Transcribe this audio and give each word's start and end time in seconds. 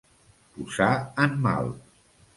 Posar 0.55 0.89
en 1.27 1.37
mal. 1.47 1.73